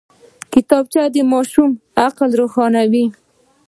کتابچه 0.53 1.01
د 1.13 1.17
ماشوم 1.31 1.71
عقل 2.05 2.29
روښانوي 2.39 3.05